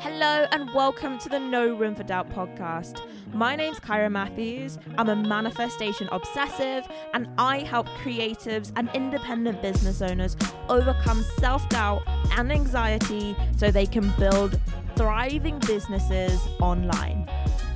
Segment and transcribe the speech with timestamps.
[0.00, 3.02] Hello and welcome to the No Room for Doubt podcast.
[3.34, 4.78] My name's Kyra Matthews.
[4.96, 10.38] I'm a manifestation obsessive and I help creatives and independent business owners
[10.70, 12.00] overcome self doubt
[12.38, 14.58] and anxiety so they can build
[14.96, 17.30] thriving businesses online.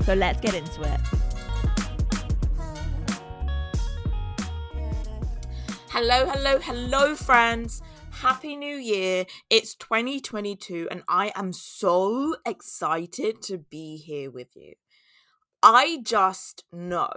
[0.07, 1.01] So let's get into it.
[5.91, 7.83] Hello, hello, hello, friends.
[8.25, 9.27] Happy New Year.
[9.51, 14.77] It's 2022 and I am so excited to be here with you.
[15.63, 17.11] I just know.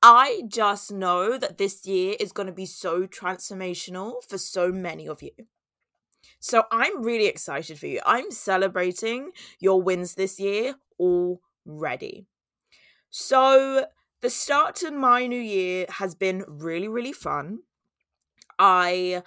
[0.00, 5.06] I just know that this year is going to be so transformational for so many
[5.06, 5.32] of you.
[6.40, 8.00] So I'm really excited for you.
[8.06, 12.28] I'm celebrating your wins this year already.
[13.10, 13.84] So
[14.22, 17.58] the start to my new year has been really, really fun.
[18.62, 19.24] I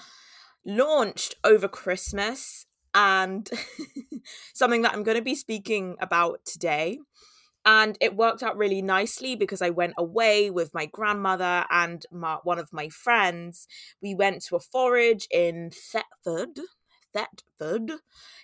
[0.65, 3.49] launched over Christmas and
[4.53, 6.99] something that I'm going to be speaking about today.
[7.65, 12.37] And it worked out really nicely because I went away with my grandmother and my,
[12.43, 13.67] one of my friends.
[14.01, 16.59] We went to a forage in Thetford,
[17.13, 17.91] Thetford,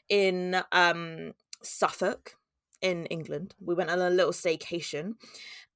[0.09, 1.31] in um,
[1.63, 2.33] Suffolk,
[2.81, 3.55] in England.
[3.61, 5.13] We went on a little staycation.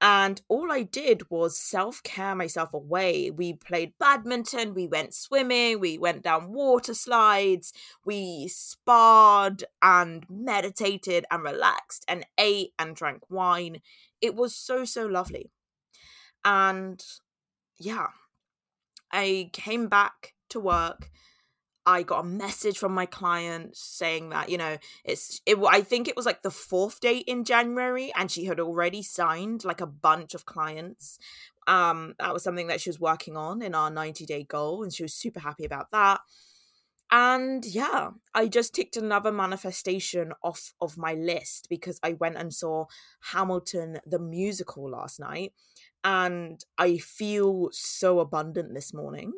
[0.00, 3.30] And all I did was self care myself away.
[3.30, 7.72] We played badminton, we went swimming, we went down water slides,
[8.04, 13.80] we sparred and meditated and relaxed and ate and drank wine.
[14.20, 15.50] It was so, so lovely.
[16.44, 17.02] And
[17.78, 18.08] yeah,
[19.10, 21.10] I came back to work
[21.86, 25.56] I got a message from my client saying that you know it's it.
[25.68, 29.64] I think it was like the fourth date in January, and she had already signed
[29.64, 31.18] like a bunch of clients.
[31.68, 34.92] Um, that was something that she was working on in our ninety day goal, and
[34.92, 36.20] she was super happy about that.
[37.12, 42.52] And yeah, I just ticked another manifestation off of my list because I went and
[42.52, 42.86] saw
[43.32, 45.52] Hamilton the musical last night,
[46.02, 49.32] and I feel so abundant this morning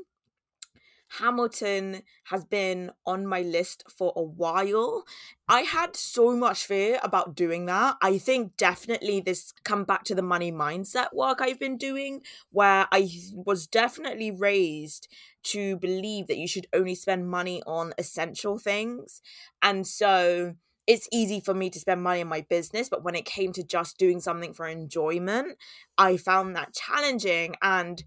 [1.08, 5.04] Hamilton has been on my list for a while.
[5.48, 7.96] I had so much fear about doing that.
[8.02, 12.86] I think definitely this come back to the money mindset work I've been doing where
[12.92, 15.08] I was definitely raised
[15.44, 19.22] to believe that you should only spend money on essential things.
[19.62, 20.54] And so
[20.86, 23.62] it's easy for me to spend money in my business, but when it came to
[23.62, 25.58] just doing something for enjoyment,
[25.98, 28.02] I found that challenging and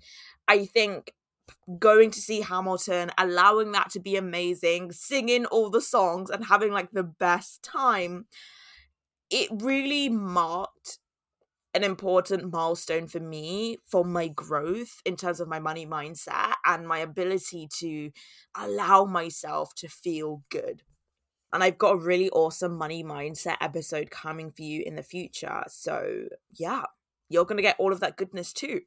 [0.47, 1.13] I think
[1.79, 6.71] going to see Hamilton, allowing that to be amazing, singing all the songs and having
[6.71, 8.25] like the best time.
[9.29, 10.99] It really marked
[11.73, 16.87] an important milestone for me for my growth in terms of my money mindset and
[16.87, 18.11] my ability to
[18.57, 20.83] allow myself to feel good.
[21.53, 25.63] And I've got a really awesome money mindset episode coming for you in the future.
[25.67, 26.83] So, yeah,
[27.29, 28.81] you're going to get all of that goodness too.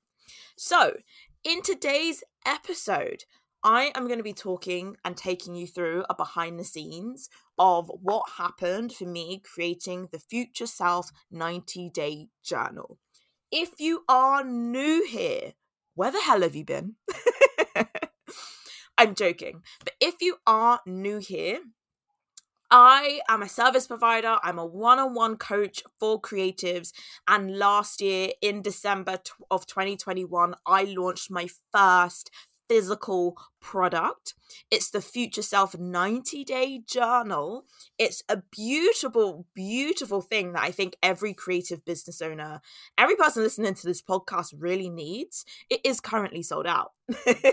[0.56, 0.94] So,
[1.44, 3.25] in today's episode,
[3.62, 7.28] I am going to be talking and taking you through a behind the scenes
[7.59, 12.99] of what happened for me creating the Future Self 90 day journal.
[13.53, 15.53] If you are new here,
[15.94, 16.97] where the hell have you been?
[18.99, 19.62] I'm joking.
[19.84, 21.61] But if you are new here,
[22.76, 24.36] I am a service provider.
[24.42, 26.92] I'm a one on one coach for creatives.
[27.28, 32.32] And last year, in December of 2021, I launched my first
[32.68, 34.34] physical product.
[34.72, 37.64] It's the Future Self 90 Day Journal.
[37.96, 42.60] It's a beautiful, beautiful thing that I think every creative business owner,
[42.98, 45.44] every person listening to this podcast really needs.
[45.70, 46.90] It is currently sold out.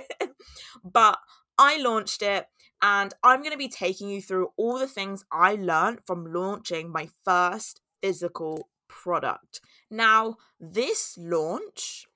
[0.84, 1.20] but
[1.60, 2.48] I launched it
[2.82, 6.92] and I'm going to be taking you through all the things I learned from launching
[6.92, 9.62] my first physical product.
[9.90, 12.08] Now, this launch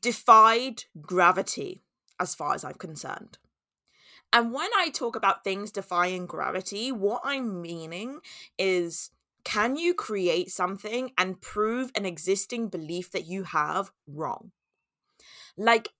[0.00, 1.82] defied gravity
[2.18, 3.38] as far as I'm concerned.
[4.32, 8.20] And when I talk about things defying gravity, what I'm meaning
[8.58, 9.10] is
[9.44, 14.50] can you create something and prove an existing belief that you have wrong?
[15.56, 15.90] Like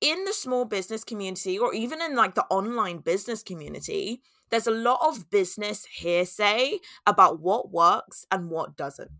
[0.00, 4.72] in the small business community or even in like the online business community, there's a
[4.72, 9.10] lot of business hearsay about what works and what doesn't.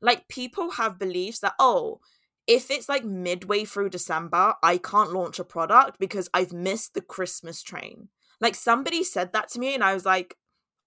[0.00, 2.00] Like people have beliefs that, oh,
[2.46, 7.00] if it's like midway through December, I can't launch a product because I've missed the
[7.00, 8.08] Christmas train.
[8.40, 10.36] Like somebody said that to me and I was like,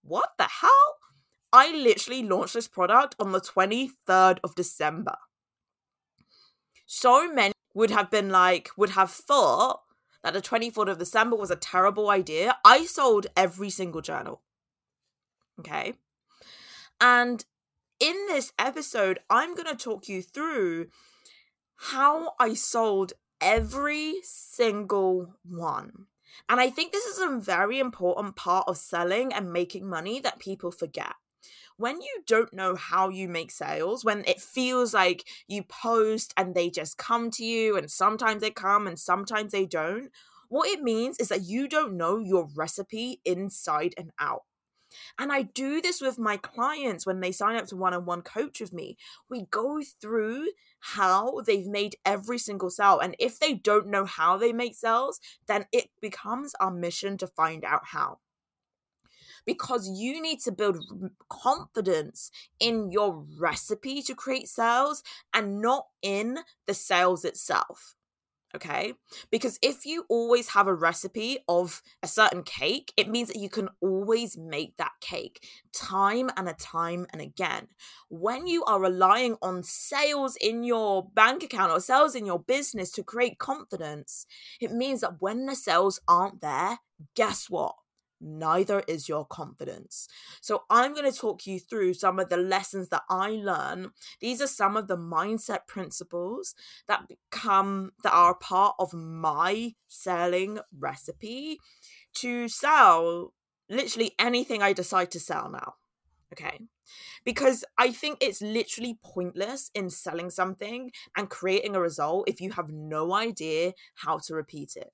[0.04, 0.96] what the hell?
[1.52, 5.16] I literally launched this product on the 23rd of December.
[6.86, 9.82] So many would have been like, would have thought
[10.24, 12.58] that the 24th of December was a terrible idea.
[12.66, 14.42] I sold every single journal.
[15.60, 15.94] Okay.
[17.00, 17.46] And
[18.00, 20.88] in this episode, I'm going to talk you through
[21.76, 26.08] how I sold every single one.
[26.50, 30.40] And I think this is a very important part of selling and making money that
[30.40, 31.14] people forget.
[31.78, 36.54] When you don't know how you make sales, when it feels like you post and
[36.56, 40.10] they just come to you, and sometimes they come and sometimes they don't,
[40.50, 44.44] what it means is that you don't know your recipe inside and out.
[45.20, 48.22] And I do this with my clients when they sign up to one on one
[48.22, 48.98] coach with me.
[49.30, 53.00] We go through how they've made every single sale.
[53.00, 57.28] And if they don't know how they make sales, then it becomes our mission to
[57.28, 58.20] find out how.
[59.48, 60.78] Because you need to build
[61.30, 62.30] confidence
[62.60, 65.02] in your recipe to create sales
[65.34, 67.96] and not in the sales itself
[68.56, 68.94] okay?
[69.32, 73.50] Because if you always have a recipe of a certain cake, it means that you
[73.50, 77.68] can always make that cake time and a time and again.
[78.10, 82.92] When you are relying on sales in your bank account or sales in your business
[82.92, 84.26] to create confidence,
[84.60, 86.80] it means that when the sales aren't there,
[87.16, 87.76] guess what?
[88.22, 90.08] Neither is your confidence.
[90.42, 93.92] So, I'm going to talk you through some of the lessons that I learn.
[94.20, 96.56] These are some of the mindset principles
[96.88, 101.60] that become that are part of my selling recipe
[102.16, 103.34] to sell
[103.70, 105.76] literally anything I decide to sell now.
[106.34, 106.60] Okay.
[107.24, 112.52] Because I think it's literally pointless in selling something and creating a result if you
[112.52, 114.92] have no idea how to repeat it.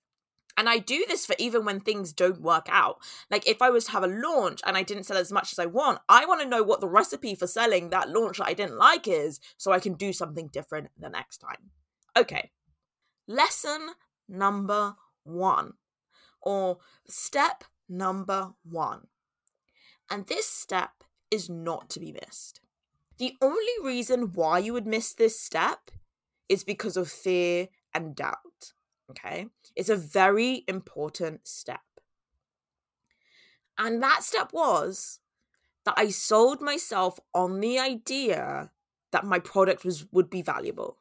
[0.56, 2.98] And I do this for even when things don't work out.
[3.32, 5.60] Like if I was to have a launch and I didn't sell as much as
[5.60, 8.54] I want, I want to know what the recipe for selling that launch that I
[8.54, 11.72] didn't like is so I can do something different the next time.
[12.16, 12.52] Okay.
[13.28, 13.90] Lesson
[14.30, 15.74] number one,
[16.42, 19.08] or step number one.
[20.10, 22.62] And this step is not to be missed.
[23.18, 25.92] The only reason why you would miss this step
[26.50, 28.74] is because of fear and doubt.
[29.13, 29.48] Okay.
[29.75, 31.81] It's a very important step.
[33.77, 35.19] And that step was
[35.86, 38.71] that I sold myself on the idea
[39.12, 40.98] that my product was would be valuable.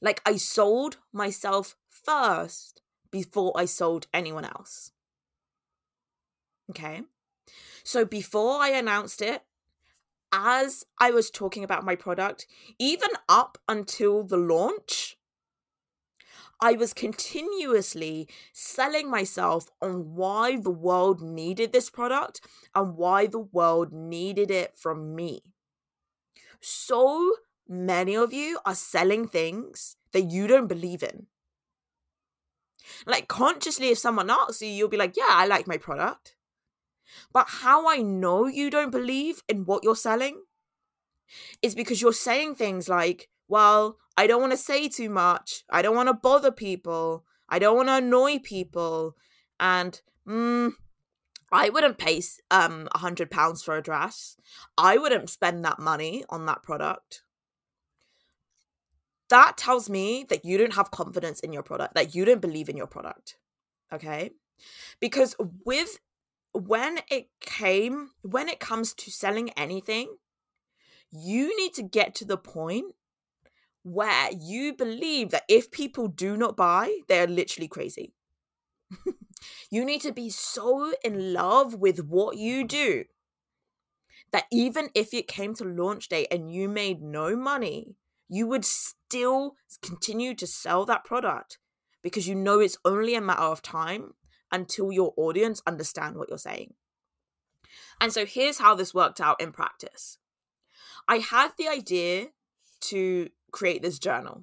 [0.00, 4.92] Like I sold myself first before I sold anyone else.
[6.70, 7.02] Okay?
[7.84, 9.42] So before I announced it,
[10.32, 12.46] as I was talking about my product,
[12.78, 15.17] even up until the launch,
[16.60, 22.40] I was continuously selling myself on why the world needed this product
[22.74, 25.42] and why the world needed it from me.
[26.60, 27.36] So
[27.68, 31.26] many of you are selling things that you don't believe in.
[33.06, 36.34] Like, consciously, if someone asks you, you'll be like, Yeah, I like my product.
[37.32, 40.42] But how I know you don't believe in what you're selling
[41.62, 45.62] is because you're saying things like, well, I don't want to say too much.
[45.70, 47.24] I don't want to bother people.
[47.48, 49.14] I don't want to annoy people.
[49.60, 50.72] And mm,
[51.52, 52.20] I wouldn't pay
[52.50, 54.36] um a hundred pounds for a dress.
[54.76, 57.22] I wouldn't spend that money on that product.
[59.30, 62.68] That tells me that you don't have confidence in your product, that you don't believe
[62.68, 63.36] in your product.
[63.92, 64.32] Okay?
[64.98, 66.00] Because with
[66.52, 70.16] when it came when it comes to selling anything,
[71.12, 72.96] you need to get to the point
[73.82, 78.14] where you believe that if people do not buy, they're literally crazy.
[79.70, 83.04] you need to be so in love with what you do
[84.30, 87.96] that even if it came to launch day and you made no money,
[88.28, 91.58] you would still continue to sell that product
[92.02, 94.14] because you know it's only a matter of time
[94.52, 96.74] until your audience understand what you're saying.
[98.00, 100.18] And so here's how this worked out in practice.
[101.08, 102.28] I had the idea
[102.82, 104.42] to create this journal.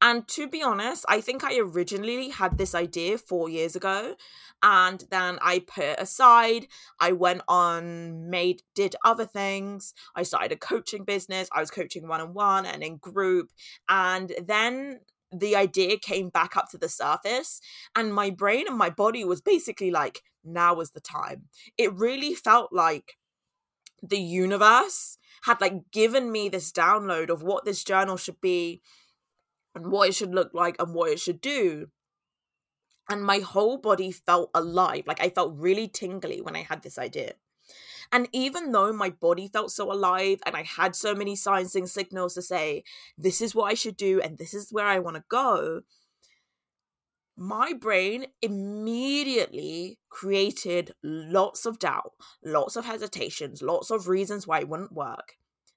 [0.00, 4.14] And to be honest, I think I originally had this idea four years ago.
[4.62, 6.68] And then I put it aside.
[7.00, 9.94] I went on, made, did other things.
[10.14, 11.48] I started a coaching business.
[11.52, 13.50] I was coaching one on one and in group.
[13.88, 15.00] And then
[15.32, 17.60] the idea came back up to the surface.
[17.96, 21.44] And my brain and my body was basically like, now was the time.
[21.76, 23.16] It really felt like
[24.02, 28.82] the universe had like given me this download of what this journal should be
[29.74, 31.88] and what it should look like and what it should do.
[33.10, 35.04] And my whole body felt alive.
[35.06, 37.34] Like i felt really tingly when i had this idea.
[38.10, 41.88] And even though my body felt so alive and i had so many signs and
[41.88, 42.84] signals to say
[43.16, 45.82] this is what i should do and this is where i want to go
[47.38, 52.12] my brain immediately created lots of doubt,
[52.44, 55.34] lots of hesitations, lots of reasons why it wouldn't work.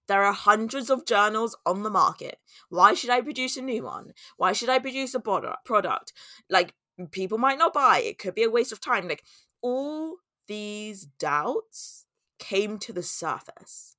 [0.08, 2.40] There are hundreds of journals on the market.
[2.70, 4.14] Why should I produce a new one?
[4.38, 6.14] Why should I produce a product?
[6.50, 6.74] Like,
[7.12, 8.00] people might not buy.
[8.00, 9.08] It could be a waste of time.
[9.08, 9.24] Like,
[9.62, 12.08] all these doubts
[12.40, 13.96] came to the surface.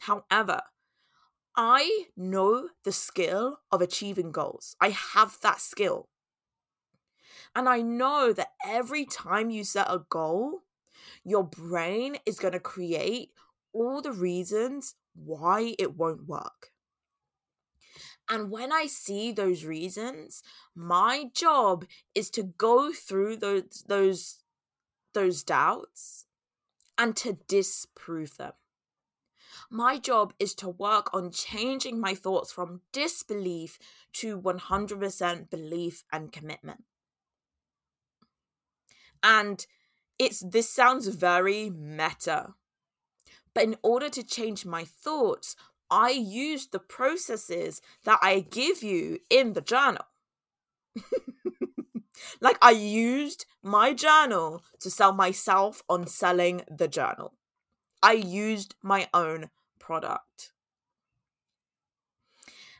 [0.00, 0.60] However,
[1.56, 4.76] I know the skill of achieving goals.
[4.80, 6.08] I have that skill.
[7.56, 10.64] And I know that every time you set a goal,
[11.24, 13.30] your brain is going to create
[13.72, 16.72] all the reasons why it won't work.
[18.28, 20.42] And when I see those reasons,
[20.74, 24.42] my job is to go through those those
[25.14, 26.26] those doubts
[26.98, 28.52] and to disprove them.
[29.70, 33.78] My job is to work on changing my thoughts from disbelief
[34.14, 36.85] to 100% belief and commitment.
[39.26, 39.66] And
[40.20, 42.54] it's this sounds very meta.
[43.52, 45.56] But in order to change my thoughts,
[45.90, 50.04] I use the processes that I give you in the journal.
[52.40, 57.34] like I used my journal to sell myself on selling the journal.
[58.02, 60.52] I used my own product.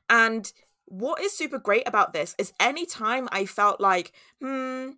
[0.08, 0.52] And
[0.84, 4.90] what is super great about this is anytime I felt like, hmm,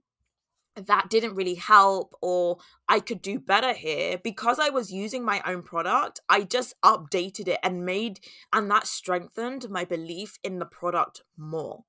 [0.87, 2.59] that didn't really help or
[2.89, 7.49] I could do better here because I was using my own product I just updated
[7.49, 8.21] it and made
[8.53, 11.85] and that strengthened my belief in the product more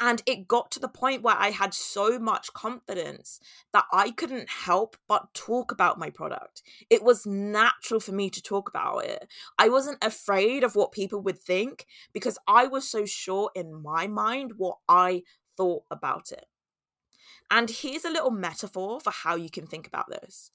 [0.00, 3.40] and it got to the point where I had so much confidence
[3.72, 6.62] that I couldn't help but talk about my product.
[6.88, 9.26] It was natural for me to talk about it.
[9.58, 14.06] I wasn't afraid of what people would think because I was so sure in my
[14.06, 15.22] mind what I
[15.56, 16.46] thought about it.
[17.50, 20.50] And here's a little metaphor for how you can think about this.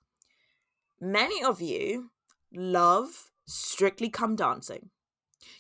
[1.02, 2.12] Many of you
[2.54, 4.90] love Strictly Come Dancing.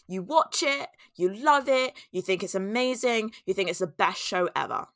[0.08, 4.22] You watch it, you love it, you think it's amazing, you think it's the best
[4.22, 4.88] show ever.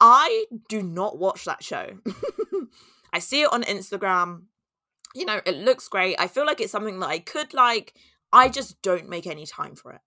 [0.00, 1.98] I do not watch that show.
[3.12, 4.44] I see it on Instagram.
[5.14, 6.16] You know, it looks great.
[6.18, 7.94] I feel like it's something that I could like.
[8.32, 10.00] I just don't make any time for it.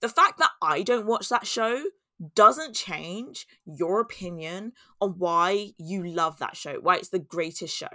[0.00, 1.84] The fact that I don't watch that show
[2.34, 7.88] doesn't change your opinion on why you love that show, why it's the greatest show.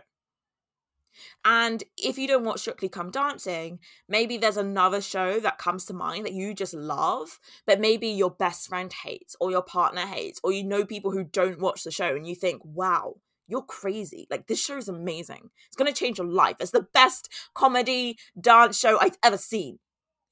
[1.43, 3.79] And if you don't watch Strictly Come Dancing,
[4.09, 8.31] maybe there's another show that comes to mind that you just love, but maybe your
[8.31, 11.91] best friend hates, or your partner hates, or you know people who don't watch the
[11.91, 13.15] show and you think, wow,
[13.47, 14.27] you're crazy.
[14.29, 15.51] Like, this show is amazing.
[15.67, 16.57] It's going to change your life.
[16.59, 19.79] It's the best comedy dance show I've ever seen.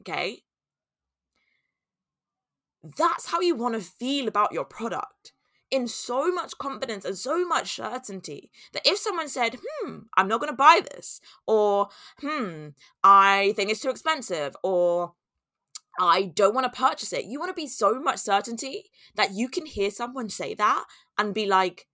[0.01, 0.41] Okay?
[2.83, 5.31] That's how you want to feel about your product
[5.71, 10.39] in so much confidence and so much certainty that if someone said, hmm, I'm not
[10.39, 12.69] going to buy this, or hmm,
[13.03, 15.13] I think it's too expensive, or
[15.99, 19.47] I don't want to purchase it, you want to be so much certainty that you
[19.47, 20.85] can hear someone say that
[21.17, 21.87] and be like,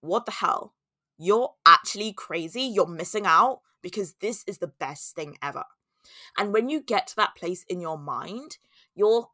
[0.00, 0.74] what the hell?
[1.18, 2.62] You're actually crazy.
[2.62, 5.64] You're missing out because this is the best thing ever.
[6.36, 8.58] And when you get to that place in your mind,
[8.94, 9.30] your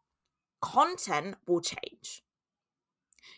[0.61, 2.23] content will change.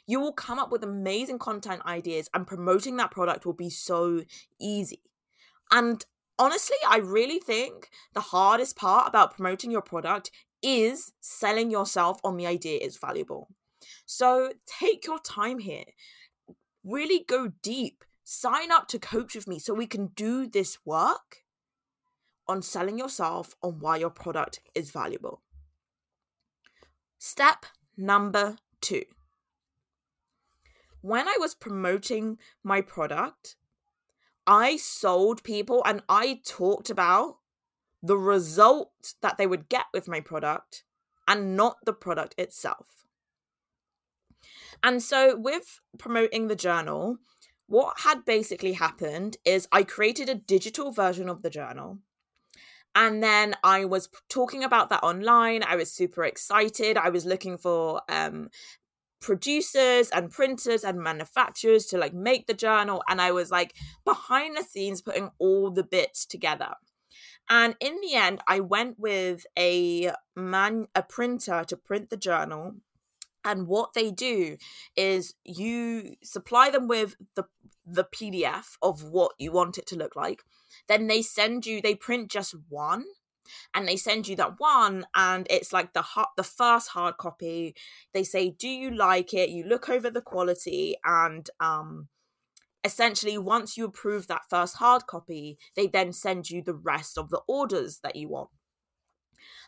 [0.07, 4.23] You will come up with amazing content ideas, and promoting that product will be so
[4.61, 5.02] easy.
[5.71, 6.05] And
[6.38, 10.31] honestly, I really think the hardest part about promoting your product
[10.62, 13.49] is selling yourself on the idea is valuable.
[14.07, 15.85] So take your time here,
[16.85, 21.38] really go deep, sign up to coach with me so we can do this work
[22.47, 25.43] on selling yourself on why your product is valuable.
[27.25, 29.05] Step number two.
[31.02, 33.55] When I was promoting my product,
[34.45, 37.37] I sold people and I talked about
[38.02, 40.83] the result that they would get with my product
[41.29, 43.07] and not the product itself.
[44.83, 47.19] And so, with promoting the journal,
[47.69, 52.00] what had basically happened is I created a digital version of the journal
[52.94, 57.56] and then i was talking about that online i was super excited i was looking
[57.56, 58.49] for um
[59.20, 64.56] producers and printers and manufacturers to like make the journal and i was like behind
[64.56, 66.75] the scenes putting all the bits together.
[67.49, 72.75] And in the end i went with a man a printer to print the journal
[73.44, 74.56] and what they do
[74.96, 77.44] is you supply them with the
[77.84, 80.42] the pdf of what you want it to look like
[80.88, 83.05] then they send you, they print just one
[83.75, 87.75] and they send you that one and it's like the hard, the first hard copy.
[88.12, 89.50] They say do you like it?
[89.50, 92.09] You look over the quality and um
[92.85, 97.31] essentially once you approve that first hard copy they then send you the rest of
[97.31, 98.50] the orders that you want.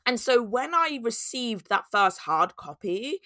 [0.06, 3.20] And so when i received that first hard copy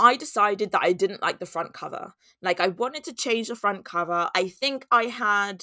[0.00, 2.14] I decided that I didn't like the front cover.
[2.40, 4.30] Like, I wanted to change the front cover.
[4.34, 5.62] I think I had,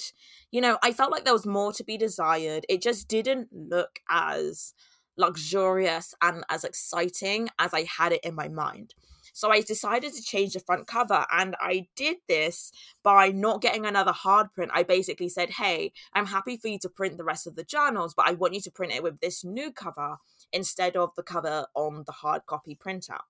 [0.52, 2.64] you know, I felt like there was more to be desired.
[2.68, 4.74] It just didn't look as
[5.16, 8.94] luxurious and as exciting as I had it in my mind.
[9.34, 12.72] So I decided to change the front cover and I did this
[13.04, 14.72] by not getting another hard print.
[14.74, 18.14] I basically said, Hey, I'm happy for you to print the rest of the journals,
[18.16, 20.16] but I want you to print it with this new cover
[20.52, 23.26] instead of the cover on the hard copy printout.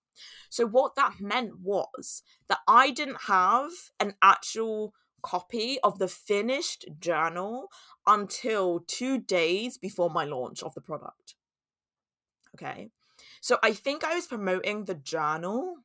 [0.48, 3.70] So, what that meant was that I didn't have
[4.00, 7.68] an actual copy of the finished journal
[8.06, 11.34] until two days before my launch of the product.
[12.54, 12.90] Okay.
[13.40, 15.76] So, I think I was promoting the journal.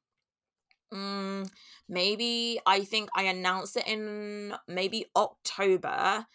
[0.93, 1.49] Mm,
[1.89, 6.27] maybe I think I announced it in maybe October.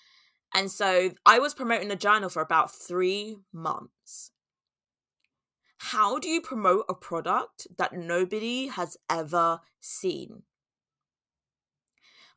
[0.55, 4.33] And so I was promoting the journal for about three months
[5.93, 10.43] how do you promote a product that nobody has ever seen?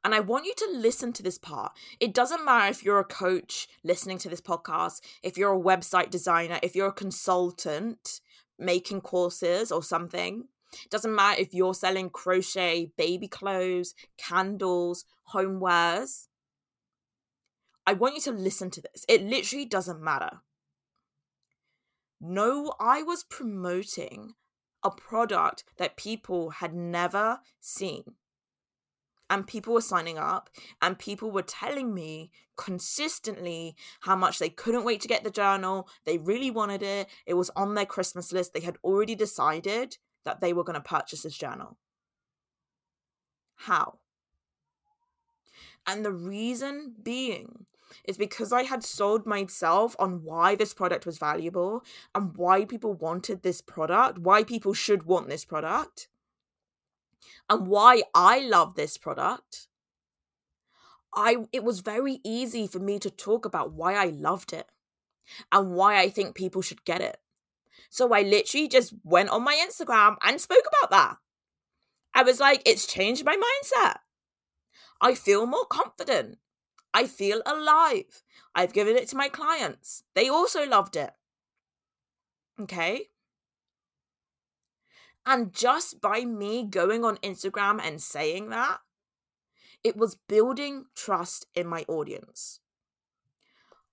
[0.06, 1.74] And I want you to listen to this part.
[2.00, 6.10] It doesn't matter if you're a coach listening to this podcast, if you're a website
[6.10, 8.22] designer, if you're a consultant
[8.58, 10.46] making courses or something.
[10.86, 15.04] It doesn't matter if you're selling crochet, baby clothes, candles,
[15.34, 16.28] homewares.
[17.86, 19.04] I want you to listen to this.
[19.10, 20.40] It literally doesn't matter.
[22.24, 24.36] No, I was promoting
[24.84, 28.04] a product that people had never seen.
[29.28, 30.50] And people were signing up,
[30.82, 35.88] and people were telling me consistently how much they couldn't wait to get the journal.
[36.06, 37.08] They really wanted it.
[37.26, 38.54] It was on their Christmas list.
[38.54, 41.78] They had already decided that they were going to purchase this journal.
[43.56, 44.00] How?
[45.88, 47.66] And the reason being
[48.06, 51.84] is because I had sold myself on why this product was valuable
[52.16, 56.08] and why people wanted this product, why people should want this product,
[57.50, 59.68] and why I love this product.
[61.14, 64.68] I it was very easy for me to talk about why I loved it
[65.52, 67.18] and why I think people should get it.
[67.90, 71.18] So I literally just went on my Instagram and spoke about that.
[72.14, 73.98] I was like, it's changed my mindset.
[75.02, 76.38] I feel more confident.
[76.94, 78.24] I feel alive.
[78.54, 80.04] I've given it to my clients.
[80.14, 81.12] They also loved it.
[82.60, 83.08] Okay.
[85.26, 88.80] And just by me going on Instagram and saying that,
[89.84, 92.60] it was building trust in my audience.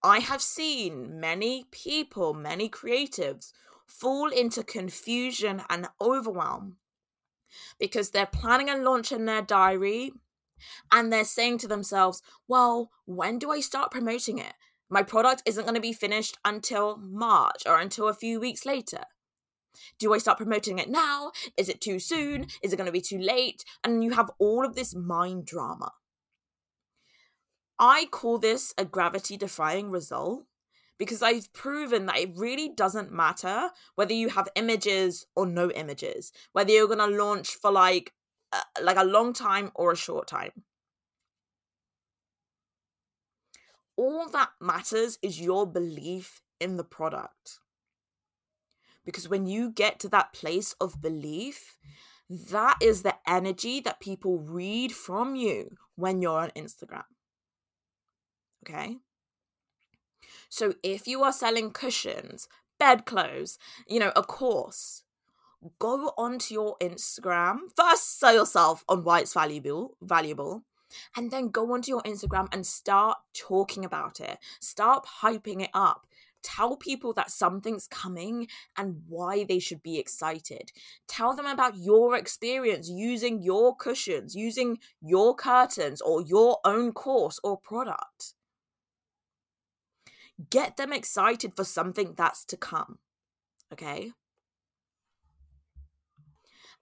[0.02, 3.52] I have seen many people, many creatives
[3.86, 6.76] fall into confusion and overwhelm
[7.80, 10.12] because they're planning a launch in their diary
[10.92, 14.54] and they're saying to themselves, well, when do I start promoting it?
[14.90, 19.02] My product isn't going to be finished until March or until a few weeks later.
[19.98, 21.32] Do I start promoting it now?
[21.56, 22.46] Is it too soon?
[22.62, 23.64] Is it going to be too late?
[23.84, 25.92] And you have all of this mind drama.
[27.78, 30.44] I call this a gravity defying result
[30.98, 36.32] because I've proven that it really doesn't matter whether you have images or no images,
[36.52, 38.12] whether you're going to launch for like
[38.52, 40.52] uh, like a long time or a short time.
[43.96, 47.58] All that matters is your belief in the product.
[49.04, 51.78] Because when you get to that place of belief,
[52.28, 57.04] that is the energy that people read from you when you're on Instagram.
[58.64, 58.98] Okay?
[60.48, 65.02] So if you are selling cushions, bedclothes, you know, a course,
[65.78, 67.58] go onto your Instagram.
[67.76, 70.64] First, sell yourself on why it's valuable, valuable,
[71.16, 74.38] and then go onto your Instagram and start talking about it.
[74.60, 76.06] Start hyping it up.
[76.42, 80.70] Tell people that something's coming and why they should be excited.
[81.08, 87.40] Tell them about your experience using your cushions, using your curtains, or your own course
[87.42, 88.34] or product.
[90.50, 92.98] Get them excited for something that's to come.
[93.72, 94.12] Okay?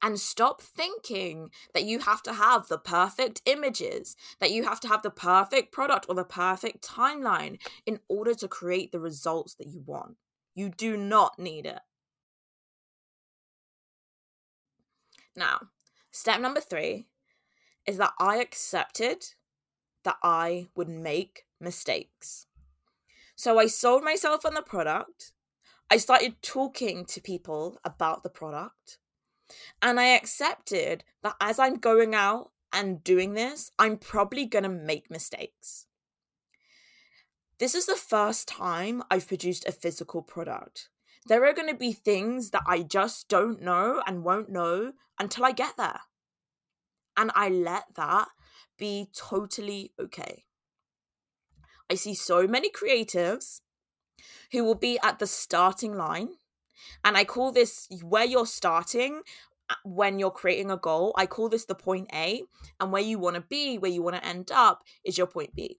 [0.02, 4.88] And stop thinking that you have to have the perfect images, that you have to
[4.88, 9.68] have the perfect product or the perfect timeline in order to create the results that
[9.68, 10.16] you want.
[10.54, 11.80] You do not need it.
[15.34, 15.60] Now,
[16.10, 17.06] step number three
[17.86, 19.24] is that I accepted
[20.04, 22.46] that I would make mistakes.
[23.34, 25.32] So I sold myself on the product.
[25.90, 28.98] I started talking to people about the product.
[29.80, 34.68] And I accepted that as I'm going out and doing this, I'm probably going to
[34.68, 35.86] make mistakes.
[37.58, 40.90] This is the first time I've produced a physical product.
[41.26, 45.44] There are going to be things that I just don't know and won't know until
[45.44, 46.00] I get there.
[47.16, 48.28] And I let that
[48.78, 50.44] be totally okay.
[51.90, 53.60] I see so many creatives
[54.52, 56.30] who will be at the starting line.
[57.04, 59.22] And I call this where you're starting
[59.68, 61.14] uh, when you're creating a goal.
[61.16, 62.42] I call this the point A.
[62.80, 65.54] And where you want to be, where you want to end up, is your point
[65.54, 65.78] B.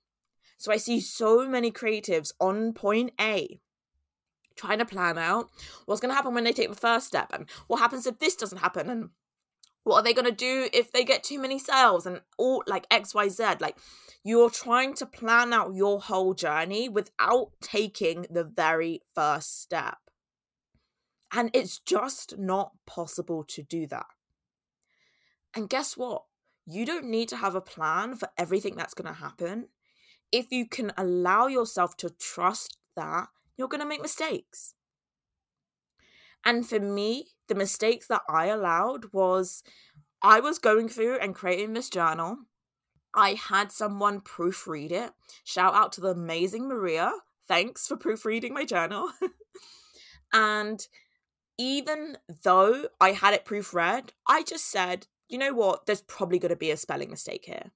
[0.58, 3.60] So I see so many creatives on point A
[4.56, 5.52] trying to plan out
[5.86, 8.36] what's going to happen when they take the first step and what happens if this
[8.36, 9.10] doesn't happen and
[9.84, 12.90] what are they going to do if they get too many sales and all like
[12.90, 13.78] xyz like
[14.28, 19.98] you're trying to plan out your whole journey without taking the very first step.
[21.32, 24.06] And it's just not possible to do that.
[25.56, 26.24] And guess what?
[26.66, 29.70] You don't need to have a plan for everything that's going to happen.
[30.32, 34.74] If you can allow yourself to trust that, you're going to make mistakes.
[36.46, 39.64] And for me, the mistakes that I allowed was
[40.22, 42.38] I was going through and creating this journal
[43.18, 45.12] I had someone proofread it.
[45.44, 47.12] Shout out to the amazing Maria.
[47.48, 49.12] Thanks for proofreading my journal.
[50.34, 50.80] and
[51.58, 56.50] even though I had it proofread, I just said, you know what, there's probably going
[56.50, 57.72] to be a spelling mistake here.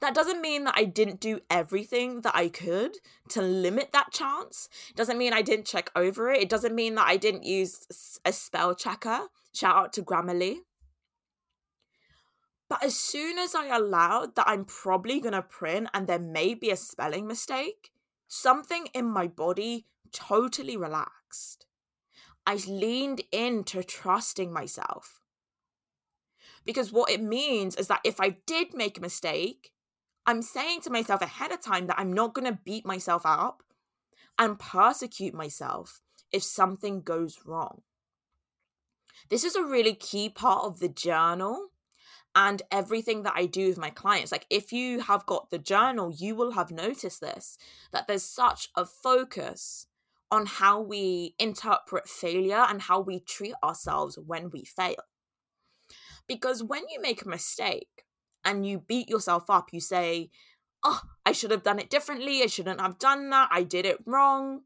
[0.00, 2.98] That doesn't mean that I didn't do everything that I could
[3.30, 4.68] to limit that chance.
[4.90, 6.42] It doesn't mean I didn't check over it.
[6.42, 9.28] It doesn't mean that I didn't use a spell checker.
[9.54, 10.58] Shout out to Grammarly.
[12.68, 16.54] But as soon as I allowed that I'm probably going to print and there may
[16.54, 17.90] be a spelling mistake,
[18.28, 21.66] something in my body totally relaxed.
[22.46, 25.20] I leaned into trusting myself.
[26.64, 29.72] Because what it means is that if I did make a mistake,
[30.26, 33.62] I'm saying to myself ahead of time that I'm not going to beat myself up
[34.38, 37.82] and persecute myself if something goes wrong.
[39.28, 41.68] This is a really key part of the journal
[42.34, 44.32] and everything that I do with my clients.
[44.32, 47.58] Like, if you have got the journal, you will have noticed this
[47.92, 49.86] that there's such a focus
[50.32, 54.96] on how we interpret failure and how we treat ourselves when we fail.
[56.26, 58.06] Because when you make a mistake
[58.42, 60.30] and you beat yourself up, you say,
[60.82, 62.42] Oh, I should have done it differently.
[62.42, 63.50] I shouldn't have done that.
[63.52, 64.62] I did it wrong.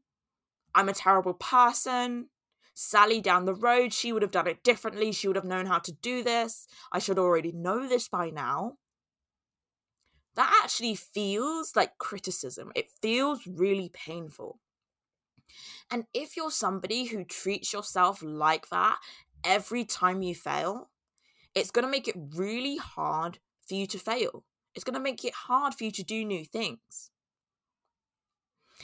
[0.73, 2.29] I'm a terrible person.
[2.73, 5.11] Sally down the road, she would have done it differently.
[5.11, 6.65] She would have known how to do this.
[6.93, 8.77] I should already know this by now.
[10.35, 12.71] That actually feels like criticism.
[12.73, 14.59] It feels really painful.
[15.89, 18.97] And if you're somebody who treats yourself like that
[19.43, 20.89] every time you fail,
[21.55, 24.43] it's going to make it really hard for you to fail.
[24.75, 27.11] It's going to make it hard for you to do new things.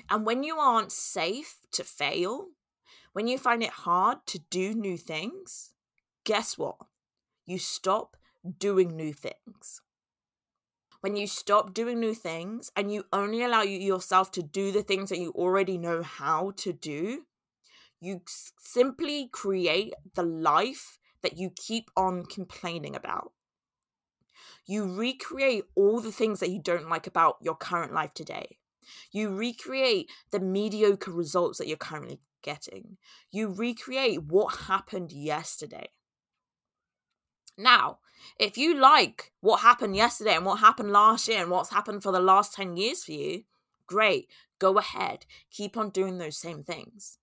[0.10, 2.48] And when you aren't safe to fail,
[3.14, 5.74] when you find it hard to do new things,
[6.24, 6.78] guess what?
[7.46, 8.18] You stop
[8.58, 9.82] doing new things.
[11.04, 15.10] When you stop doing new things and you only allow yourself to do the things
[15.10, 17.24] that you already know how to do,
[18.00, 18.22] you
[18.58, 23.34] simply create the life that you keep on complaining about.
[24.66, 28.60] You recreate all the things that you don't like about your current life today.
[29.12, 32.96] You recreate the mediocre results that you're currently getting.
[33.30, 35.90] You recreate what happened yesterday.
[37.58, 38.00] Now,
[38.40, 42.12] if you like what happened yesterday and what happened last year and what's happened for
[42.12, 43.44] the last 10 years for you,
[43.88, 44.28] great,
[44.60, 47.18] go ahead, keep on doing those same things.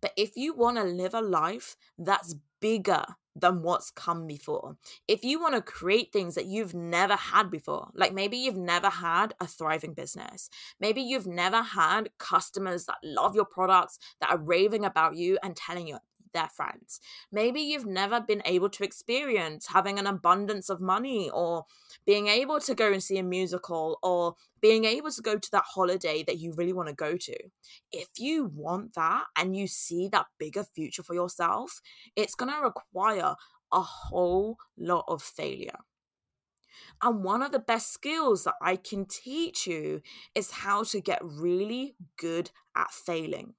[0.00, 3.04] But if you want to live a life that's bigger
[3.36, 4.76] than what's come before.
[5.06, 8.88] If you want to create things that you've never had before, like maybe you've never
[8.88, 10.50] had a thriving business,
[10.80, 15.56] maybe you've never had customers that love your products, that are raving about you and
[15.56, 15.98] telling you
[16.32, 17.00] their friends.
[17.32, 21.66] Maybe you've never been able to experience having an abundance of money or
[22.06, 25.64] being able to go and see a musical or being able to go to that
[25.66, 27.36] holiday that you really want to go to.
[27.92, 31.80] If you want that and you see that bigger future for yourself,
[32.16, 33.34] it's going to require
[33.72, 35.78] a whole lot of failure.
[37.02, 40.02] And one of the best skills that I can teach you
[40.34, 43.54] is how to get really good at failing.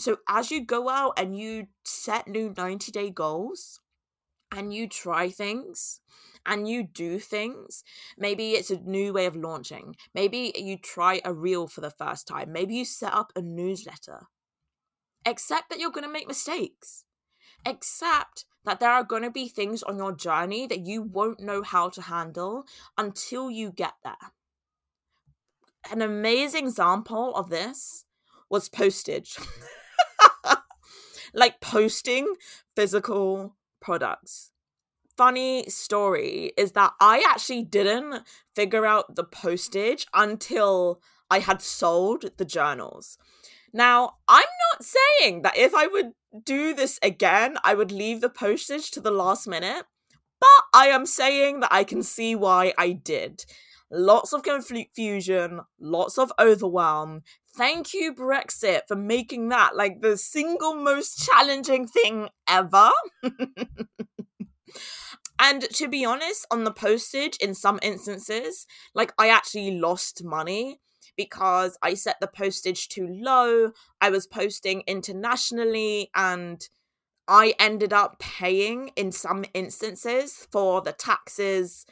[0.00, 3.80] So as you go out and you set new 90 day goals
[4.50, 6.00] and you try things
[6.46, 7.84] and you do things,
[8.16, 12.26] maybe it's a new way of launching, maybe you try a reel for the first
[12.26, 14.28] time, maybe you set up a newsletter.
[15.26, 17.04] Accept that you're going to make mistakes.
[17.66, 21.62] Accept that there are going to be things on your journey that you won't know
[21.62, 22.64] how to handle
[22.96, 24.32] until you get there.
[25.92, 28.06] An amazing example of this
[28.48, 29.36] was postage.
[31.34, 32.34] like posting
[32.74, 34.52] physical products.
[35.16, 38.22] Funny story is that I actually didn't
[38.54, 43.18] figure out the postage until I had sold the journals.
[43.72, 46.12] Now, I'm not saying that if I would
[46.44, 49.84] do this again, I would leave the postage to the last minute,
[50.40, 53.44] but I am saying that I can see why I did.
[53.90, 57.22] Lots of confusion, lots of overwhelm.
[57.56, 62.90] Thank you, Brexit, for making that like the single most challenging thing ever.
[65.38, 70.80] and to be honest, on the postage, in some instances, like I actually lost money
[71.16, 73.72] because I set the postage too low.
[74.00, 76.66] I was posting internationally and
[77.26, 81.84] I ended up paying in some instances for the taxes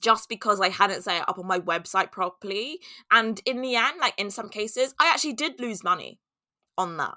[0.00, 2.80] just because I hadn't set it up on my website properly.
[3.10, 6.18] And in the end, like in some cases, I actually did lose money
[6.76, 7.16] on that.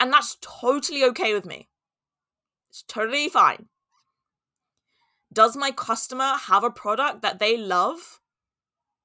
[0.00, 1.68] And that's totally okay with me.
[2.70, 3.66] It's totally fine.
[5.32, 8.20] Does my customer have a product that they love?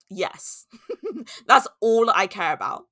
[0.09, 0.67] Yes.
[1.47, 2.85] That's all I care about.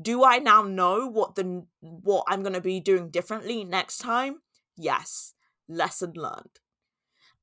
[0.00, 4.40] Do I now know what the what I'm going to be doing differently next time?
[4.76, 5.34] Yes.
[5.68, 6.60] Lesson learned.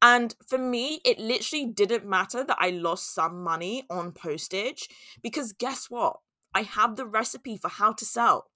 [0.01, 4.87] And for me, it literally didn't matter that I lost some money on postage
[5.21, 6.17] because guess what?
[6.53, 8.49] I have the recipe for how to sell.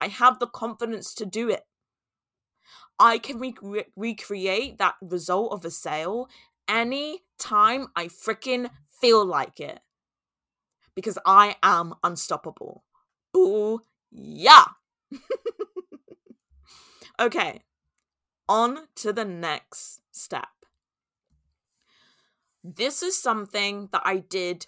[0.00, 1.64] I have the confidence to do it.
[2.98, 6.28] I can re- recreate that result of a sale
[6.66, 9.80] any time I freaking feel like it
[10.94, 12.84] because I am unstoppable.
[13.32, 14.64] Boo, yeah.
[17.20, 17.62] okay,
[18.48, 20.48] on to the next step.
[22.76, 24.66] This is something that I did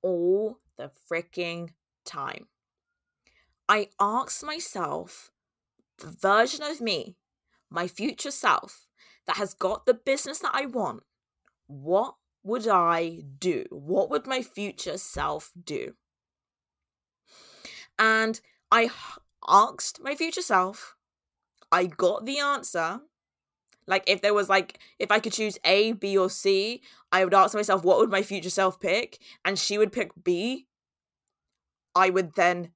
[0.00, 2.46] all the freaking time.
[3.68, 5.30] I asked myself,
[5.98, 7.16] the version of me,
[7.68, 8.86] my future self,
[9.26, 11.02] that has got the business that I want,
[11.66, 13.66] what would I do?
[13.68, 15.92] What would my future self do?
[17.98, 18.90] And I
[19.46, 20.96] asked my future self,
[21.70, 23.00] I got the answer.
[23.86, 27.34] Like, if there was like, if I could choose A, B, or C, I would
[27.34, 29.18] ask myself, what would my future self pick?
[29.44, 30.66] And she would pick B.
[31.94, 32.70] I would then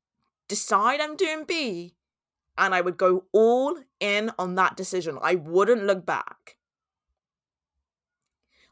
[0.49, 1.95] decide I'm doing B
[2.59, 5.19] and I would go all in on that decision.
[5.23, 6.57] I wouldn't look back.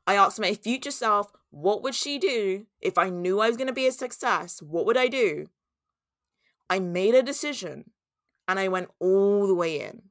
[0.07, 3.69] I asked my future self, what would she do if I knew I was going
[3.69, 4.61] to be a success?
[4.61, 5.47] What would I do?
[6.69, 7.91] I made a decision
[8.49, 10.03] and I went all the way in.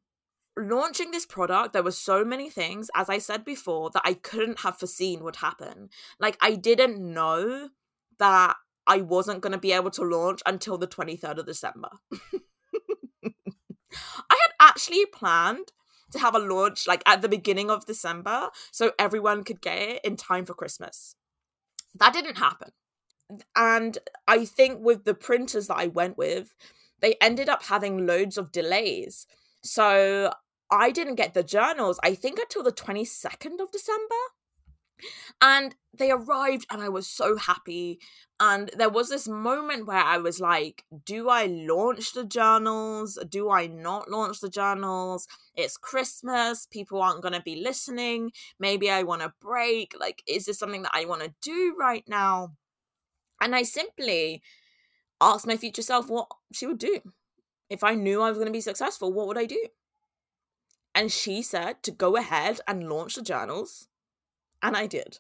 [0.58, 4.60] Launching this product, there were so many things, as I said before, that I couldn't
[4.60, 5.90] have foreseen would happen.
[6.20, 7.70] Like, I didn't know
[8.20, 11.90] that I wasn't going to be able to launch until the 23rd of December.
[13.94, 15.72] I had actually planned
[16.12, 20.02] to have a launch like at the beginning of December so everyone could get it
[20.04, 21.16] in time for Christmas.
[21.96, 22.72] That didn't happen.
[23.56, 26.54] And I think with the printers that I went with,
[27.02, 29.26] they ended up having loads of delays.
[29.64, 30.32] So
[30.74, 34.16] I didn't get the journals, I think, until the 22nd of December.
[35.42, 38.00] And they arrived, and I was so happy.
[38.40, 43.20] And there was this moment where I was like, do I launch the journals?
[43.30, 45.28] Do I not launch the journals?
[45.56, 46.66] It's Christmas.
[46.66, 48.32] People aren't going to be listening.
[48.60, 49.94] Maybe I want a break.
[50.00, 52.54] Like, is this something that I want to do right now?
[53.40, 54.42] And I simply
[55.22, 57.00] asked my future self what she would do.
[57.70, 59.60] If I knew I was going to be successful, what would I do?
[60.96, 63.88] And she said to go ahead and launch the journals
[64.64, 65.20] and I did.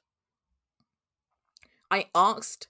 [1.91, 2.69] I asked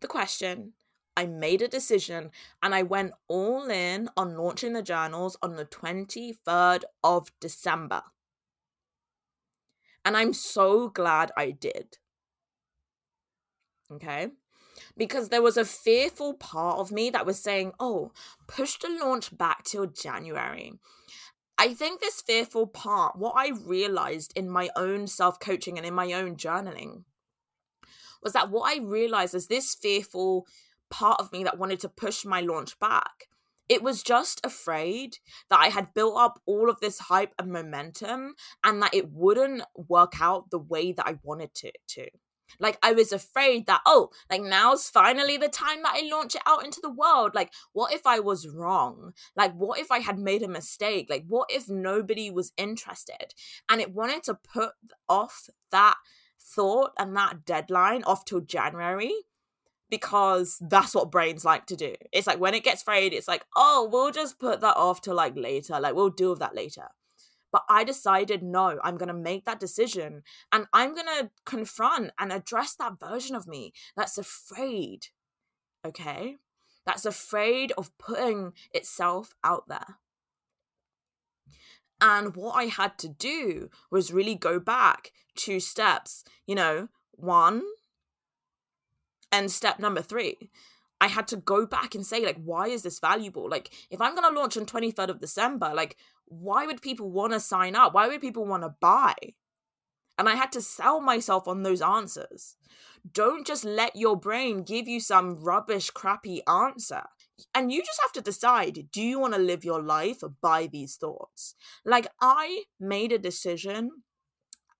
[0.00, 0.72] the question,
[1.16, 2.30] I made a decision,
[2.62, 8.02] and I went all in on launching the journals on the 23rd of December.
[10.04, 11.98] And I'm so glad I did.
[13.90, 14.28] Okay?
[14.96, 18.12] Because there was a fearful part of me that was saying, oh,
[18.46, 20.74] push the launch back till January.
[21.56, 25.94] I think this fearful part, what I realized in my own self coaching and in
[25.94, 27.04] my own journaling,
[28.22, 30.46] was that what I realized is this fearful
[30.90, 33.28] part of me that wanted to push my launch back
[33.68, 38.34] it was just afraid that I had built up all of this hype and momentum
[38.62, 42.08] and that it wouldn't work out the way that I wanted it to.
[42.60, 46.42] Like I was afraid that oh, like now's finally the time that I launch it
[46.46, 47.34] out into the world.
[47.34, 49.12] Like what if I was wrong?
[49.36, 51.08] Like what if I had made a mistake?
[51.10, 53.34] Like what if nobody was interested?
[53.68, 54.72] And it wanted to put
[55.08, 55.96] off that
[56.40, 59.12] thought and that deadline off till January
[59.90, 61.94] because that's what brains like to do.
[62.12, 65.14] It's like when it gets frayed, it's like, oh, we'll just put that off till
[65.14, 65.78] like later.
[65.78, 66.88] Like we'll deal with that later.
[67.54, 72.10] But I decided, no, I'm going to make that decision and I'm going to confront
[72.18, 75.06] and address that version of me that's afraid.
[75.86, 76.38] Okay?
[76.84, 79.98] That's afraid of putting itself out there.
[82.00, 86.24] And what I had to do was really go back two steps.
[86.48, 87.62] You know, one,
[89.30, 90.50] and step number three.
[91.00, 93.48] I had to go back and say, like, why is this valuable?
[93.48, 97.32] Like, if I'm going to launch on 23rd of December, like, why would people want
[97.32, 97.94] to sign up?
[97.94, 99.14] Why would people want to buy?
[100.16, 102.56] And I had to sell myself on those answers.
[103.12, 107.02] Don't just let your brain give you some rubbish, crappy answer.
[107.54, 110.96] And you just have to decide do you want to live your life by these
[110.96, 111.54] thoughts?
[111.84, 113.90] Like, I made a decision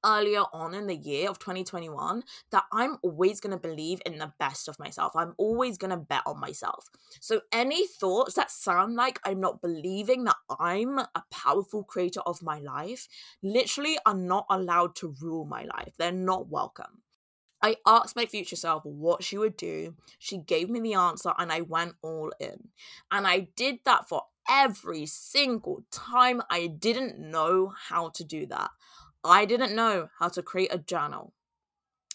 [0.04, 4.32] earlier on in the year of 2021 that I'm always going to believe in the
[4.38, 5.12] best of myself.
[5.16, 6.88] I'm always going to bet on myself.
[7.20, 12.42] So, any thoughts that sound like I'm not believing that I'm a powerful creator of
[12.42, 13.08] my life
[13.42, 15.94] literally are not allowed to rule my life.
[15.98, 17.02] They're not welcome.
[17.62, 19.94] I asked my future self what she would do.
[20.18, 22.68] She gave me the answer and I went all in.
[23.10, 28.70] And I did that for every single time I didn't know how to do that.
[29.24, 31.32] I didn't know how to create a journal.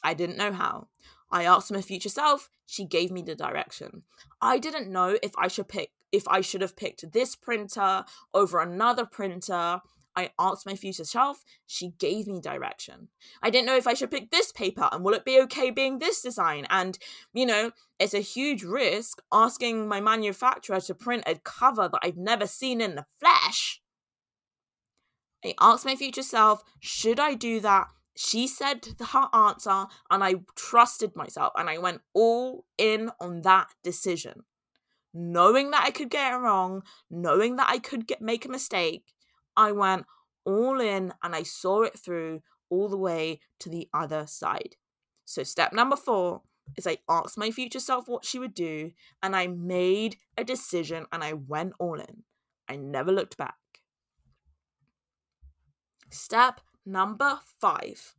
[0.04, 0.88] I didn't know how.
[1.32, 4.04] I asked my future self, she gave me the direction.
[4.42, 8.60] I didn't know if I should pick if I should have picked this printer over
[8.60, 9.82] another printer.
[10.16, 13.10] I asked my future self, she gave me direction.
[13.44, 16.00] I didn't know if I should pick this paper and will it be okay being
[16.00, 16.66] this design?
[16.72, 16.98] And,
[17.32, 22.18] you know, it's a huge risk asking my manufacturer to print a cover that I've
[22.18, 23.82] never seen in the flesh
[25.44, 27.88] I asked my future self, should I do that?
[28.16, 33.70] She said her answer, and I trusted myself and I went all in on that
[33.84, 34.44] decision.
[35.14, 39.14] Knowing that I could get it wrong, knowing that I could get make a mistake,
[39.56, 40.06] I went
[40.46, 44.76] all in and I saw it through all the way to the other side.
[45.26, 46.42] So, step number four
[46.78, 48.92] is I asked my future self what she would do,
[49.24, 52.24] and I made a decision and I went all in.
[52.68, 53.59] I never looked back.
[56.10, 58.16] Step number five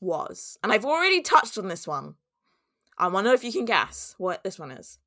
[0.00, 2.14] was, and I've already touched on this one.
[2.96, 4.98] I want to know if you can guess what this one is.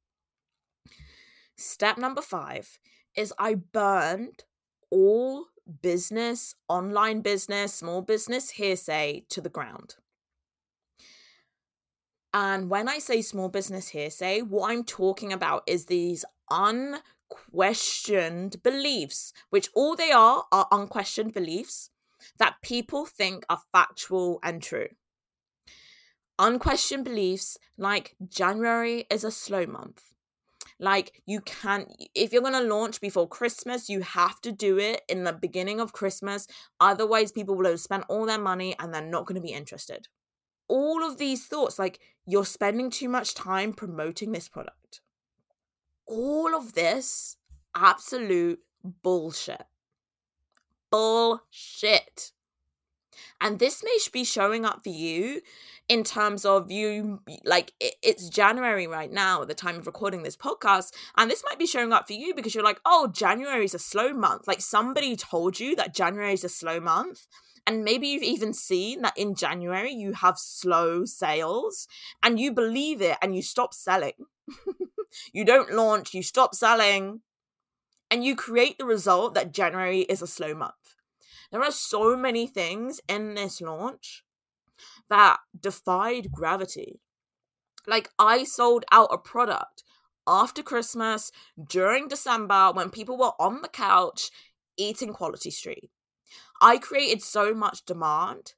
[1.56, 2.80] Step number five
[3.16, 4.44] is I burned
[4.90, 5.48] all
[5.82, 9.96] business, online business, small business hearsay to the ground.
[12.34, 16.98] And when I say small business hearsay, what I'm talking about is these un
[17.32, 21.90] questioned beliefs, which all they are are unquestioned beliefs
[22.38, 24.90] that people think are factual and true.
[26.38, 30.04] Unquestioned beliefs like January is a slow month.
[30.80, 35.04] Like you can't, if you're going to launch before Christmas, you have to do it
[35.08, 36.48] in the beginning of Christmas.
[36.80, 40.08] Otherwise, people will have spent all their money and they're not going to be interested.
[40.68, 45.02] All of these thoughts, like you're spending too much time promoting this product
[46.12, 47.38] all of this
[47.76, 48.60] absolute
[49.02, 49.64] bullshit.
[50.92, 52.32] Bullshit.
[53.40, 55.42] And this may be showing up for you
[55.88, 60.38] in terms of you, like, it's January right now at the time of recording this
[60.38, 60.94] podcast.
[61.18, 63.80] And this might be showing up for you because you're like, oh, January is a
[63.80, 64.48] slow month.
[64.48, 67.26] Like, somebody told you that January is a slow month.
[67.66, 71.88] And maybe you've even seen that in January you have slow sales
[72.24, 74.14] and you believe it and you stop selling.
[75.34, 77.22] you don't launch, you stop selling,
[78.10, 80.96] and you create the result that January is a slow month.
[81.52, 84.24] There are so many things in this launch
[85.10, 87.02] that defied gravity.
[87.88, 89.84] Like, I sold out a product
[90.28, 91.32] after Christmas
[91.70, 94.30] during December when people were on the couch
[94.78, 95.90] eating Quality Street.
[96.62, 98.54] I created so much demand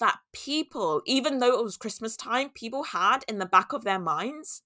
[0.00, 3.98] that people, even though it was Christmas time, people had in the back of their
[3.98, 4.62] minds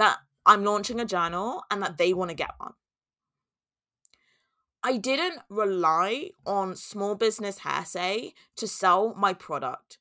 [0.00, 2.72] that I'm launching a journal and that they want to get one.
[4.82, 9.98] I didn't rely on small business hearsay to sell my product.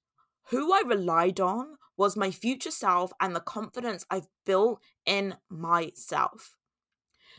[0.52, 6.56] Who I relied on was my future self and the confidence I've built in myself.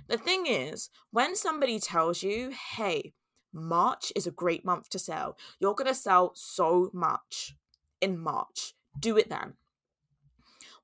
[0.07, 3.15] The thing is, when somebody tells you, hey,
[3.55, 7.57] March is a great month to sell, you're going to sell so much
[8.03, 8.75] in March.
[8.99, 9.55] Do it then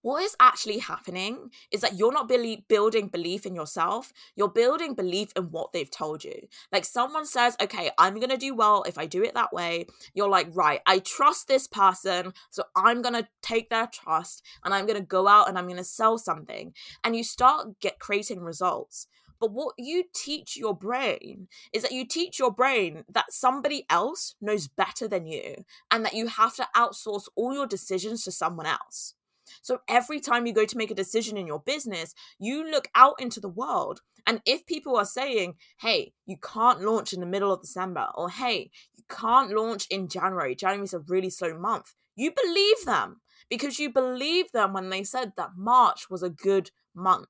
[0.07, 5.33] what is actually happening is that you're not building belief in yourself you're building belief
[5.35, 6.47] in what they've told you.
[6.71, 9.87] Like someone says okay i'm gonna do well if i do it that way.
[10.15, 14.87] You're like right i trust this person so i'm gonna take their trust and i'm
[14.87, 16.73] gonna go out and i'm gonna sell something.
[17.03, 19.09] And you start get creating results.
[19.41, 24.37] But what you teach your brain is that you teach your brain that somebody else
[24.41, 28.67] knows better than you and that you have to outsource all your decisions to someone
[28.67, 29.16] else.
[29.63, 33.15] So every time you go to make a decision in your business, you look out
[33.21, 34.01] into the world.
[34.27, 38.29] And if people are saying, hey, you can't launch in the middle of December, or
[38.31, 43.21] hey, you can't launch in January, January is a really slow month, you believe them
[43.49, 47.29] because you believe them when they said that March was a good month.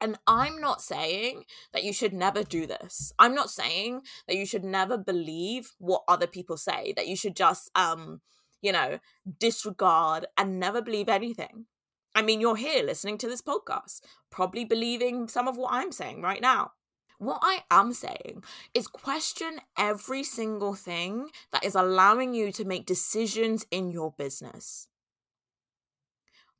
[0.00, 3.12] And I'm not saying that you should never do this.
[3.18, 7.34] I'm not saying that you should never believe what other people say, that you should
[7.34, 8.20] just um
[8.60, 8.98] you know,
[9.38, 11.66] disregard and never believe anything.
[12.14, 14.00] I mean, you're here listening to this podcast,
[14.30, 16.72] probably believing some of what I'm saying right now.
[17.18, 18.44] What I am saying
[18.74, 24.88] is question every single thing that is allowing you to make decisions in your business.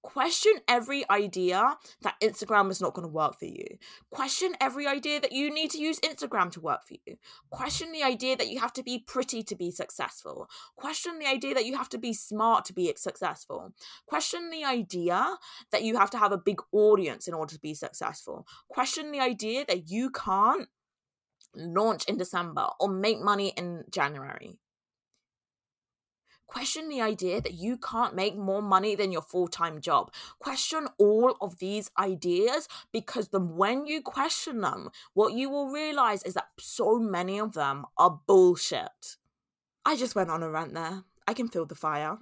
[0.02, 3.66] Question every idea that Instagram is not going to work for you.
[4.10, 7.16] Question every idea that you need to use Instagram to work for you.
[7.50, 10.48] Question the idea that you have to be pretty to be successful.
[10.76, 13.72] Question the idea that you have to be smart to be successful.
[14.06, 15.36] Question the idea
[15.72, 18.46] that you have to have a big audience in order to be successful.
[18.68, 20.68] Question the idea that you can't
[21.56, 24.58] launch in December or make money in January.
[26.48, 30.10] Question the idea that you can't make more money than your full time job.
[30.38, 36.22] Question all of these ideas because the when you question them, what you will realize
[36.22, 39.16] is that so many of them are bullshit.
[39.84, 41.04] I just went on a rant there.
[41.26, 42.16] I can feel the fire.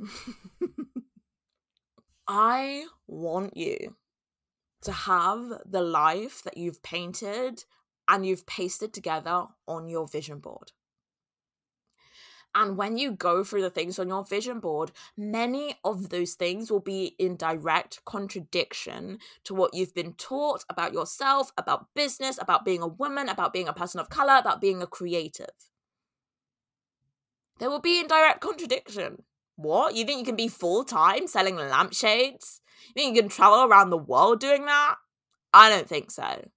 [2.29, 3.95] I want you
[4.83, 7.65] to have the life that you've painted
[8.09, 10.73] and you've pasted together on your vision board.
[12.59, 16.71] And when you go through the things on your vision board, many of those things
[16.71, 22.65] will be in direct contradiction to what you've been taught about yourself, about business, about
[22.65, 25.51] being a woman, about being a person of color, about being a creative.
[27.59, 29.25] They will be in direct contradiction.
[29.57, 29.95] What?
[29.95, 32.63] You think you can be full time selling lampshades?
[32.89, 34.97] You think you can travel around the world doing that?
[35.53, 36.49] I don't think so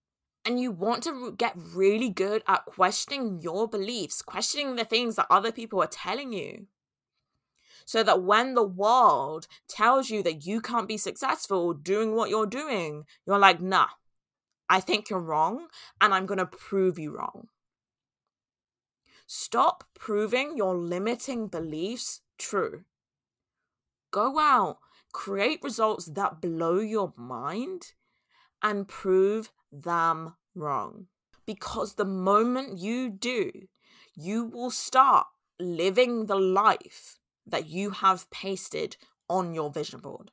[0.49, 5.27] and you want to get really good at questioning your beliefs, questioning the things that
[5.29, 6.65] other people are telling you.
[7.85, 12.47] So that when the world tells you that you can't be successful doing what you're
[12.47, 13.89] doing, you're like, nah,
[14.67, 15.67] I think you're wrong,
[16.01, 17.49] and I'm going to prove you wrong.
[19.27, 22.85] Stop proving your limiting beliefs true.
[24.09, 24.79] Go out,
[25.13, 27.93] create results that blow your mind,
[28.63, 31.07] and prove them wrong.
[31.45, 33.51] Because the moment you do,
[34.15, 35.27] you will start
[35.59, 38.97] living the life that you have pasted
[39.29, 40.31] on your vision board.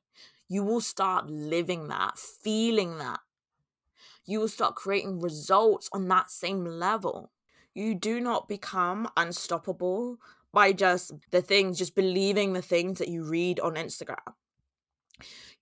[0.48, 3.20] You will start living that, feeling that.
[4.24, 7.32] You will start creating results on that same level.
[7.74, 10.18] You do not become unstoppable
[10.52, 14.34] by just the things, just believing the things that you read on Instagram.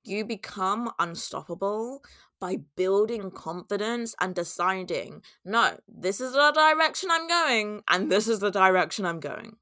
[0.03, 2.03] You become unstoppable
[2.41, 8.41] by building confidence and deciding, no, this is the direction I'm going, and this is
[8.41, 9.57] the direction I'm going.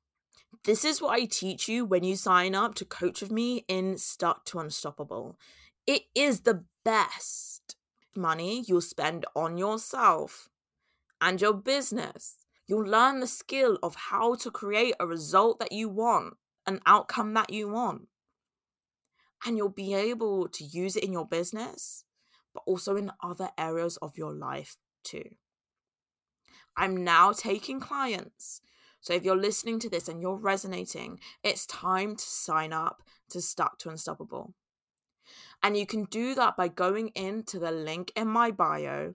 [0.64, 3.98] This is what I teach you when you sign up to coach with me in
[3.98, 5.36] Start to Unstoppable.
[5.86, 7.76] It is the best
[8.14, 10.48] money you'll spend on yourself
[11.20, 12.36] and your business.
[12.66, 16.34] You'll learn the skill of how to create a result that you want,
[16.66, 18.08] an outcome that you want.
[19.44, 22.04] And you'll be able to use it in your business
[22.54, 25.30] but also in other areas of your life too.
[26.76, 28.60] I'm now taking clients.
[29.00, 33.40] So if you're listening to this and you're resonating, it's time to sign up to
[33.40, 34.54] Stuck to Unstoppable.
[35.62, 39.14] And you can do that by going into the link in my bio.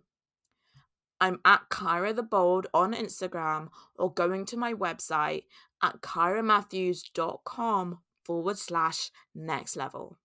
[1.19, 5.43] I'm at Kyra the Bold on Instagram or going to my website
[5.81, 10.19] at kyramatthews.com forward slash next level.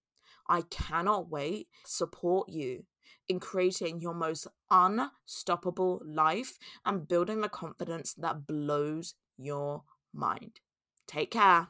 [0.48, 2.84] I cannot wait to support you
[3.28, 10.60] in creating your most unstoppable life and building the confidence that blows your mind.
[11.06, 11.68] Take care.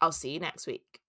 [0.00, 0.99] I'll see you next week.